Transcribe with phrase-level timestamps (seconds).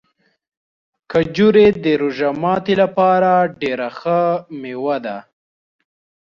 [1.11, 4.19] کجورې د روژه ماتي لپاره ډېره ښه
[4.61, 5.17] مېوه ده.